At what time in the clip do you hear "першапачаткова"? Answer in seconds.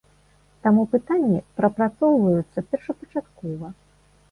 2.73-3.73